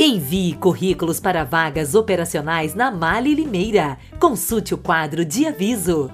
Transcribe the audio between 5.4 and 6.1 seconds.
aviso.